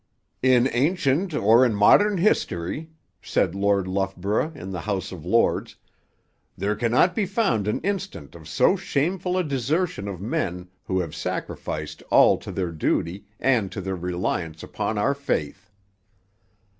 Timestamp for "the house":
4.71-5.11